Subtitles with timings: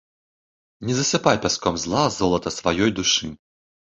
[0.85, 3.31] Не засыпай пяском зла золата сваёй душы.